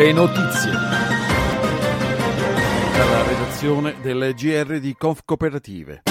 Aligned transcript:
Le 0.00 0.12
notizie. 0.12 0.72
Dalla 2.96 3.22
redazione 3.22 3.96
del 4.00 4.32
GR 4.34 4.78
di 4.78 4.94
Conf 4.96 5.20
Cooperative. 5.26 6.04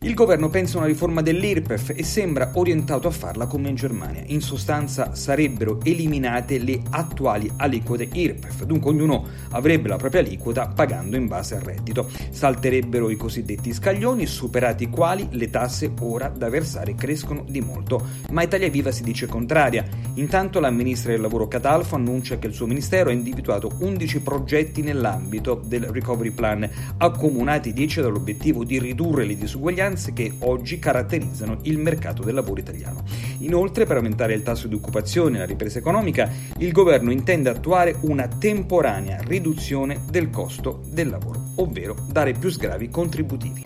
Il 0.00 0.14
governo 0.14 0.48
pensa 0.48 0.76
a 0.76 0.78
una 0.78 0.86
riforma 0.86 1.22
dell'IRPEF 1.22 1.92
e 1.96 2.04
sembra 2.04 2.52
orientato 2.54 3.08
a 3.08 3.10
farla 3.10 3.46
come 3.46 3.68
in 3.68 3.74
Germania. 3.74 4.22
In 4.26 4.40
sostanza 4.40 5.16
sarebbero 5.16 5.80
eliminate 5.82 6.58
le 6.58 6.80
attuali 6.90 7.50
aliquote 7.56 8.08
IRPEF, 8.12 8.62
dunque 8.62 8.90
ognuno 8.90 9.26
avrebbe 9.50 9.88
la 9.88 9.96
propria 9.96 10.20
aliquota 10.20 10.68
pagando 10.68 11.16
in 11.16 11.26
base 11.26 11.56
al 11.56 11.62
reddito. 11.62 12.08
Salterebbero 12.30 13.10
i 13.10 13.16
cosiddetti 13.16 13.72
scaglioni, 13.72 14.24
superati 14.26 14.84
i 14.84 14.88
quali 14.88 15.26
le 15.32 15.50
tasse 15.50 15.92
ora 15.98 16.28
da 16.28 16.48
versare 16.48 16.94
crescono 16.94 17.44
di 17.48 17.60
molto. 17.60 18.06
Ma 18.30 18.44
Italia 18.44 18.70
Viva 18.70 18.92
si 18.92 19.02
dice 19.02 19.26
contraria. 19.26 19.84
Intanto 20.14 20.60
la 20.60 20.70
ministra 20.70 21.10
del 21.10 21.22
lavoro 21.22 21.48
Catalfo 21.48 21.96
annuncia 21.96 22.38
che 22.38 22.46
il 22.46 22.54
suo 22.54 22.66
ministero 22.66 23.10
ha 23.10 23.12
individuato 23.12 23.72
11 23.80 24.20
progetti 24.20 24.80
nell'ambito 24.80 25.60
del 25.66 25.86
Recovery 25.86 26.30
Plan, 26.30 26.70
accomunati 26.98 27.72
10 27.72 28.00
dall'obiettivo 28.00 28.62
di 28.62 28.78
ridurre 28.78 29.24
le 29.24 29.36
disuguaglianze 29.36 29.86
mancanze 29.88 30.12
che 30.12 30.34
oggi 30.40 30.78
caratterizzano 30.78 31.58
il 31.62 31.78
mercato 31.78 32.22
del 32.22 32.34
lavoro 32.34 32.60
italiano. 32.60 33.04
Inoltre, 33.38 33.86
per 33.86 33.96
aumentare 33.96 34.34
il 34.34 34.42
tasso 34.42 34.68
di 34.68 34.74
occupazione 34.74 35.36
e 35.36 35.40
la 35.40 35.46
ripresa 35.46 35.78
economica, 35.78 36.30
il 36.58 36.72
governo 36.72 37.10
intende 37.10 37.48
attuare 37.48 37.96
una 38.02 38.28
temporanea 38.28 39.20
riduzione 39.22 40.02
del 40.10 40.28
costo 40.30 40.82
del 40.86 41.08
lavoro, 41.08 41.52
ovvero 41.56 41.96
dare 42.10 42.32
più 42.32 42.50
sgravi 42.50 42.90
contributivi. 42.90 43.62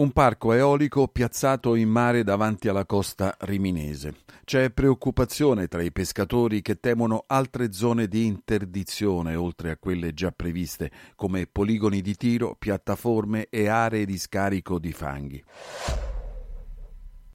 Un 0.00 0.12
parco 0.12 0.52
eolico 0.52 1.08
piazzato 1.08 1.74
in 1.74 1.88
mare 1.88 2.22
davanti 2.22 2.68
alla 2.68 2.86
costa 2.86 3.34
riminese. 3.40 4.14
C'è 4.44 4.70
preoccupazione 4.70 5.66
tra 5.66 5.82
i 5.82 5.90
pescatori 5.90 6.62
che 6.62 6.78
temono 6.78 7.24
altre 7.26 7.72
zone 7.72 8.06
di 8.06 8.24
interdizione 8.24 9.34
oltre 9.34 9.72
a 9.72 9.76
quelle 9.76 10.14
già 10.14 10.30
previste, 10.30 10.92
come 11.16 11.48
poligoni 11.48 12.00
di 12.00 12.14
tiro, 12.14 12.54
piattaforme 12.56 13.48
e 13.50 13.66
aree 13.66 14.04
di 14.04 14.18
scarico 14.18 14.78
di 14.78 14.92
fanghi. 14.92 15.44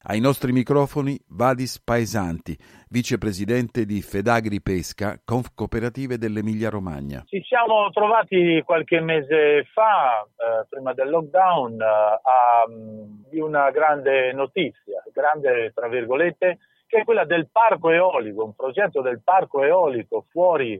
Ai 0.06 0.20
nostri 0.20 0.52
microfoni 0.52 1.18
Vadis 1.28 1.80
Paesanti, 1.80 2.54
vicepresidente 2.90 3.86
di 3.86 4.02
Fedagri 4.02 4.60
Pesca, 4.60 5.18
Conf 5.24 5.54
Cooperative 5.54 6.18
dell'Emilia 6.18 6.68
Romagna. 6.68 7.22
Ci 7.24 7.42
siamo 7.42 7.88
trovati 7.90 8.60
qualche 8.66 9.00
mese 9.00 9.64
fa, 9.72 10.20
eh, 10.20 10.66
prima 10.68 10.92
del 10.92 11.08
lockdown, 11.08 11.80
eh, 11.80 11.84
a, 11.86 12.68
mm, 12.68 13.30
di 13.30 13.40
una 13.40 13.70
grande 13.70 14.34
notizia, 14.34 15.02
grande 15.10 15.72
tra 15.74 15.88
virgolette, 15.88 16.58
che 16.86 16.98
è 16.98 17.04
quella 17.04 17.24
del 17.24 17.48
parco 17.50 17.88
eolico, 17.88 18.44
un 18.44 18.54
progetto 18.54 19.00
del 19.00 19.22
parco 19.24 19.62
eolico 19.62 20.26
fuori 20.28 20.78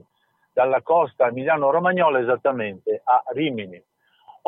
dalla 0.53 0.83
costa 0.83 1.29
emiliano-romagnola 1.29 2.19
esattamente 2.19 3.01
a 3.03 3.23
Rimini. 3.33 3.83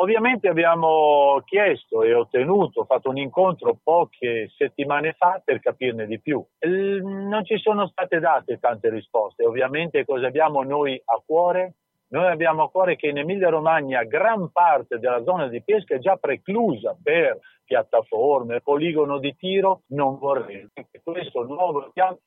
Ovviamente 0.00 0.46
abbiamo 0.46 1.42
chiesto 1.44 2.04
e 2.04 2.14
ottenuto, 2.14 2.84
fatto 2.84 3.08
un 3.08 3.16
incontro 3.16 3.76
poche 3.82 4.48
settimane 4.56 5.14
fa 5.14 5.42
per 5.44 5.58
capirne 5.58 6.06
di 6.06 6.20
più. 6.20 6.44
Non 6.60 7.44
ci 7.44 7.58
sono 7.58 7.88
state 7.88 8.20
date 8.20 8.60
tante 8.60 8.90
risposte. 8.90 9.44
Ovviamente 9.44 10.04
cosa 10.04 10.28
abbiamo 10.28 10.62
noi 10.62 11.00
a 11.04 11.20
cuore? 11.24 11.74
Noi 12.10 12.30
abbiamo 12.30 12.62
a 12.62 12.70
cuore 12.70 12.94
che 12.94 13.08
in 13.08 13.18
Emilia 13.18 13.48
Romagna 13.48 14.04
gran 14.04 14.52
parte 14.52 15.00
della 15.00 15.24
zona 15.24 15.48
di 15.48 15.62
pesca 15.64 15.96
è 15.96 15.98
già 15.98 16.16
preclusa 16.16 16.96
per 17.02 17.40
piattaforme, 17.64 18.60
poligono 18.60 19.18
di 19.18 19.34
tiro, 19.36 19.82
non 19.88 20.16
vorrei 20.16 20.70
che 20.72 21.00
questo 21.02 21.42
nuovo 21.42 21.90
piano 21.92 22.18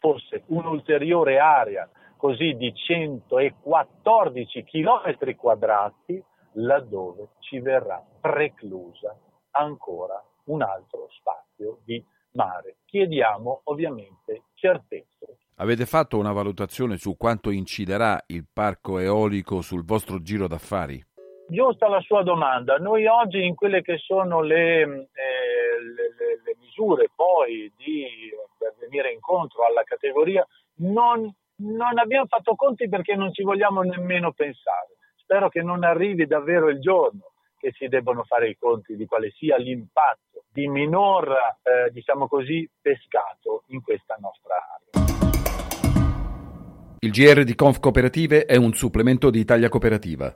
fosse 0.00 0.42
un'ulteriore 0.46 1.38
area 1.38 1.88
così 2.16 2.54
di 2.54 2.74
114 2.74 4.64
km 4.64 5.36
quadrati 5.36 6.22
laddove 6.52 7.28
ci 7.40 7.60
verrà 7.60 8.02
preclusa 8.20 9.16
ancora 9.52 10.22
un 10.44 10.62
altro 10.62 11.08
spazio 11.10 11.78
di 11.84 12.04
mare. 12.32 12.78
Chiediamo 12.84 13.62
ovviamente 13.64 14.44
certezze. 14.54 15.38
Avete 15.56 15.84
fatto 15.84 16.18
una 16.18 16.32
valutazione 16.32 16.96
su 16.96 17.16
quanto 17.16 17.50
inciderà 17.50 18.22
il 18.28 18.46
parco 18.52 18.98
eolico 18.98 19.60
sul 19.60 19.84
vostro 19.84 20.20
giro 20.22 20.46
d'affari? 20.46 21.04
Giusta 21.48 21.88
la 21.88 22.00
sua 22.00 22.22
domanda. 22.22 22.76
Noi 22.76 23.06
oggi 23.06 23.44
in 23.44 23.54
quelle 23.54 23.82
che 23.82 23.98
sono 23.98 24.40
le, 24.40 24.80
eh, 24.80 24.86
le, 24.86 26.14
le, 26.16 26.40
le 26.44 26.56
misure 26.60 27.10
poi 27.14 27.70
di, 27.76 28.06
per 28.56 28.74
venire 28.78 29.12
incontro 29.12 29.66
alla 29.66 29.82
categoria 29.82 30.46
non, 30.76 31.30
non 31.56 31.98
abbiamo 31.98 32.26
fatto 32.26 32.54
conti 32.54 32.88
perché 32.88 33.14
non 33.16 33.32
ci 33.32 33.42
vogliamo 33.42 33.82
nemmeno 33.82 34.32
pensare 34.32 34.96
spero 35.30 35.48
che 35.48 35.62
non 35.62 35.84
arrivi 35.84 36.26
davvero 36.26 36.68
il 36.68 36.80
giorno 36.80 37.30
che 37.56 37.70
si 37.76 37.86
debbano 37.86 38.24
fare 38.24 38.48
i 38.48 38.56
conti 38.58 38.96
di 38.96 39.06
quale 39.06 39.30
sia 39.36 39.56
l'impatto 39.58 40.42
di 40.50 40.66
minor, 40.66 41.28
eh, 41.62 41.92
diciamo 41.92 42.26
così, 42.26 42.68
pescato 42.80 43.62
in 43.66 43.80
questa 43.80 44.16
nostra 44.18 44.54
area. 44.56 45.18
Il 46.98 47.12
GR 47.12 47.44
di 47.44 47.54
Conf 47.54 47.78
Cooperative 47.78 48.44
è 48.44 48.56
un 48.56 48.72
supplemento 48.72 49.30
di 49.30 49.38
Italia 49.38 49.68
Cooperativa. 49.68 50.34